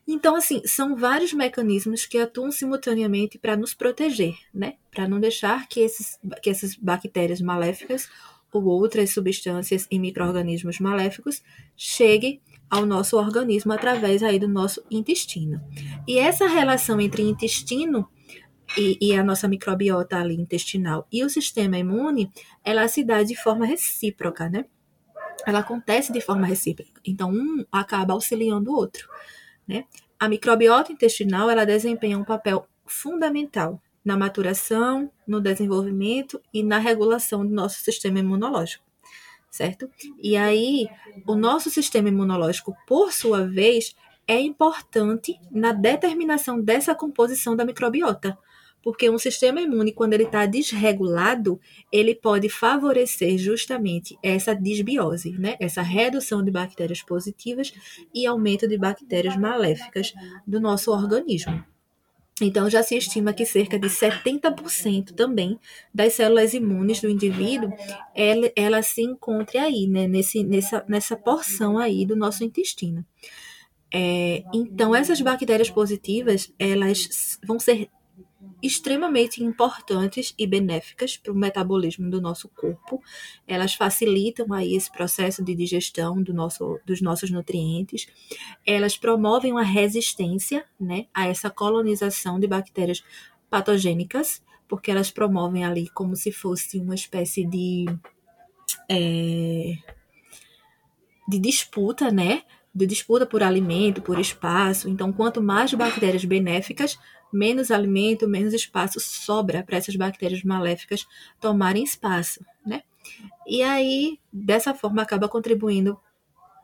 [0.07, 4.75] Então, assim, são vários mecanismos que atuam simultaneamente para nos proteger, né?
[4.91, 8.09] Para não deixar que, esses, que essas bactérias maléficas
[8.53, 11.43] ou outras substâncias e micro-organismos maléficos
[11.77, 12.41] cheguem
[12.71, 15.61] ao nosso organismo através aí do nosso intestino.
[16.07, 18.09] E essa relação entre intestino
[18.77, 22.31] e, e, a nossa microbiota ali intestinal e o sistema imune,
[22.65, 24.65] ela se dá de forma recíproca, né?
[25.47, 27.01] Ela acontece de forma recíproca.
[27.05, 29.09] Então, um acaba auxiliando o outro,
[29.69, 29.85] né?
[30.19, 37.47] A microbiota intestinal, ela desempenha um papel fundamental na maturação, no desenvolvimento e na regulação
[37.47, 38.84] do nosso sistema imunológico,
[39.55, 39.89] certo?
[40.21, 40.89] E aí,
[41.25, 43.95] o nosso sistema imunológico, por sua vez,
[44.27, 48.37] é importante na determinação dessa composição da microbiota,
[48.83, 51.61] porque um sistema imune, quando ele está desregulado,
[51.93, 55.57] ele pode favorecer justamente essa disbiose, né?
[55.61, 57.73] essa redução de bactérias positivas
[58.13, 60.13] e aumento de bactérias maléficas
[60.45, 61.65] do nosso organismo.
[62.41, 65.59] Então, já se estima que cerca de 70% também
[65.95, 67.73] das células imunes do indivíduo,
[68.15, 73.05] ela, ela se encontre aí, né, nesse, nessa, nessa porção aí do nosso intestino.
[73.93, 77.89] É, então, essas bactérias positivas, elas vão ser
[78.65, 83.03] extremamente importantes e benéficas para o metabolismo do nosso corpo.
[83.47, 88.07] Elas facilitam aí esse processo de digestão do nosso, dos nossos nutrientes.
[88.67, 93.05] Elas promovem uma resistência né, a essa colonização de bactérias
[93.51, 97.85] patogênicas, porque elas promovem ali como se fosse uma espécie de.
[98.91, 99.77] É,
[101.29, 102.43] de disputa, né?
[102.75, 104.89] De disputa por alimento, por espaço.
[104.89, 106.99] Então, quanto mais bactérias benéficas,
[107.35, 111.07] menos alimento, menos espaço sobra para essas bactérias maléficas
[111.41, 112.83] tomarem espaço, né?
[113.47, 115.99] E aí, dessa forma, acaba contribuindo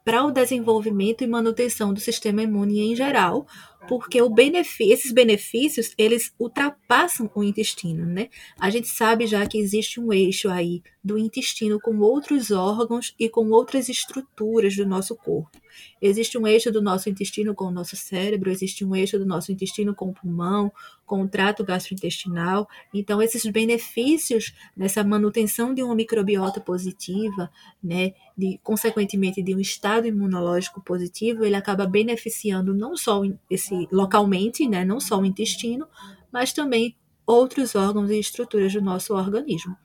[0.05, 3.47] para o desenvolvimento e manutenção do sistema imune em geral,
[3.87, 8.29] porque benefício, esses benefícios eles ultrapassam o intestino, né?
[8.59, 13.29] A gente sabe já que existe um eixo aí do intestino com outros órgãos e
[13.29, 15.60] com outras estruturas do nosso corpo.
[16.01, 19.53] Existe um eixo do nosso intestino com o nosso cérebro, existe um eixo do nosso
[19.53, 20.73] intestino com o pulmão,
[21.07, 22.69] com o trato gastrointestinal.
[22.95, 27.51] Então, esses benefícios nessa manutenção de uma microbiota positiva,
[27.83, 34.69] né, de, consequentemente de um estado imunológico positivo, ele acaba beneficiando não só esse localmente,
[34.69, 35.87] né, não só o intestino,
[36.33, 36.95] mas também
[37.27, 39.77] outros órgãos e estruturas do nosso organismo.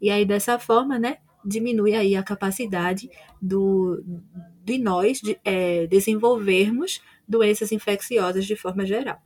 [0.00, 4.02] E aí, dessa forma, né, diminui aí a capacidade do,
[4.64, 9.20] de nós de, é, desenvolvermos doenças infecciosas de forma geral.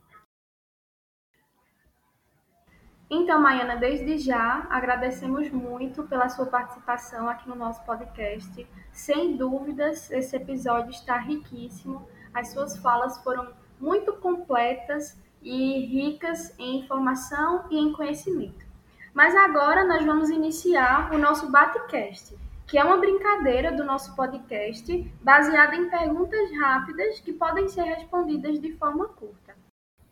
[3.09, 8.67] Então, Maiana, desde já agradecemos muito pela sua participação aqui no nosso podcast.
[8.91, 12.07] Sem dúvidas, esse episódio está riquíssimo.
[12.31, 18.68] As suas falas foram muito completas e ricas em informação e em conhecimento.
[19.13, 22.35] Mas agora nós vamos iniciar o nosso Batecast,
[22.67, 28.59] que é uma brincadeira do nosso podcast baseada em perguntas rápidas que podem ser respondidas
[28.59, 29.55] de forma curta.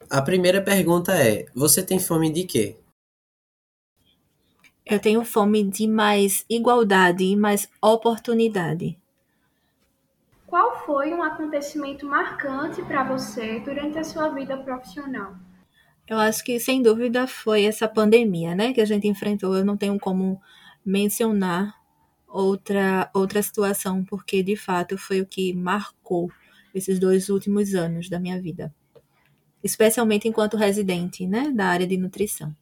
[0.09, 2.77] A primeira pergunta é: Você tem fome de quê?
[4.85, 8.97] Eu tenho fome de mais igualdade e mais oportunidade.
[10.47, 15.35] Qual foi um acontecimento marcante para você durante a sua vida profissional?
[16.07, 19.55] Eu acho que, sem dúvida, foi essa pandemia, né, que a gente enfrentou.
[19.55, 20.41] Eu não tenho como
[20.85, 21.75] mencionar
[22.27, 26.31] outra, outra situação, porque, de fato, foi o que marcou
[26.73, 28.73] esses dois últimos anos da minha vida.
[29.61, 32.55] Especialmente enquanto residente, né, da área de nutrição.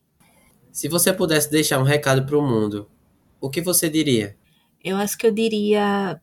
[0.71, 2.89] Se você pudesse deixar um recado para o mundo,
[3.39, 4.35] o que você diria?
[4.83, 6.19] Eu acho que eu diria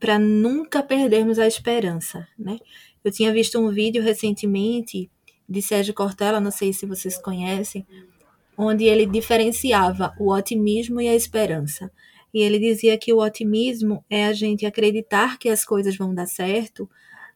[0.00, 2.58] para nunca perdermos a esperança, né?
[3.04, 5.10] Eu tinha visto um vídeo recentemente
[5.48, 7.86] de Sérgio Cortella, não sei se vocês conhecem,
[8.56, 11.90] onde ele diferenciava o otimismo e a esperança.
[12.32, 16.26] E ele dizia que o otimismo é a gente acreditar que as coisas vão dar
[16.26, 16.88] certo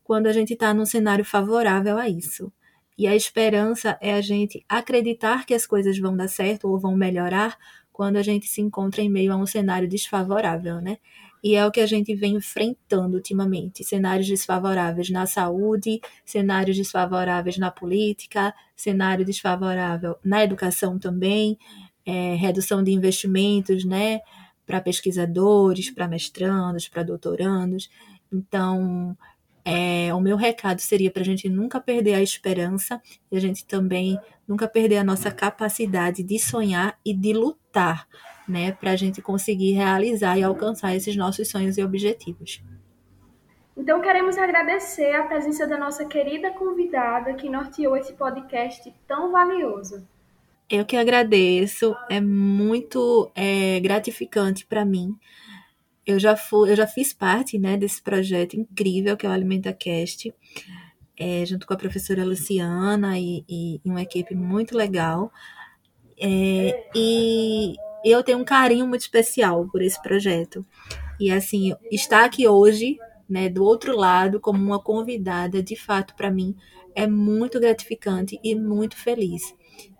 [0.04, 2.52] quando a gente está num cenário favorável a isso.
[2.98, 6.96] E a esperança é a gente acreditar que as coisas vão dar certo ou vão
[6.96, 7.56] melhorar
[7.92, 10.98] quando a gente se encontra em meio a um cenário desfavorável, né?
[11.42, 17.58] E é o que a gente vem enfrentando ultimamente: cenários desfavoráveis na saúde, cenários desfavoráveis
[17.58, 21.58] na política, cenário desfavorável na educação também,
[22.04, 24.20] é, redução de investimentos, né?
[24.66, 27.90] Para pesquisadores, para mestrandos, para doutorandos.
[28.32, 29.16] Então,
[29.64, 33.64] é, o meu recado seria para a gente nunca perder a esperança e a gente
[33.64, 38.08] também nunca perder a nossa capacidade de sonhar e de lutar,
[38.48, 42.62] né, para a gente conseguir realizar e alcançar esses nossos sonhos e objetivos.
[43.76, 50.06] Então queremos agradecer a presença da nossa querida convidada que norteou esse podcast tão valioso.
[50.68, 55.16] Eu que agradeço, é muito é, gratificante para mim.
[56.06, 59.72] Eu já, fui, eu já fiz parte né, desse projeto incrível que é o Alimenta
[59.72, 60.32] Cast,
[61.18, 65.32] é, junto com a professora Luciana e, e, e uma equipe muito legal.
[66.20, 67.74] É, e
[68.04, 70.64] eu tenho um carinho muito especial por esse projeto.
[71.18, 72.96] E assim, estar aqui hoje,
[73.28, 76.56] né, do outro lado, como uma convidada, de fato, para mim,
[76.94, 79.54] é muito gratificante e muito feliz.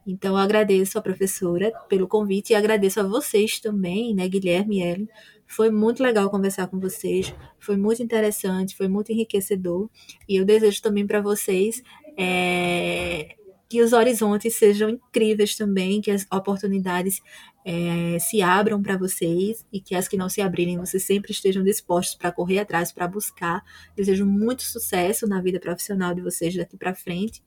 [0.07, 4.83] Então, eu agradeço a professora pelo convite e agradeço a vocês também, né, Guilherme e
[4.83, 5.09] Ellen.
[5.47, 9.91] Foi muito legal conversar com vocês, foi muito interessante, foi muito enriquecedor.
[10.29, 11.83] E eu desejo também para vocês
[12.17, 13.37] é,
[13.71, 17.23] que os horizontes sejam incríveis também, que as oportunidades
[17.64, 21.62] é, se abram para vocês e que as que não se abrirem, vocês sempre estejam
[21.62, 23.62] dispostos para correr atrás, para buscar.
[23.95, 27.45] Desejo muito sucesso na vida profissional de vocês daqui para frente.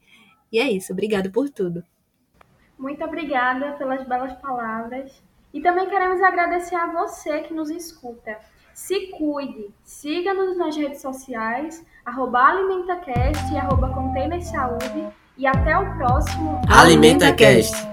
[0.50, 1.84] E é isso, obrigado por tudo.
[2.80, 5.22] Muito obrigada pelas belas palavras.
[5.54, 8.40] E também queremos agradecer a você que nos escuta.
[8.74, 15.23] Se cuide, siga-nos nas redes sociais, arroba AlimentaCast e arroba Container Saúde.
[15.38, 17.93] E até o próximo AlimentaCast.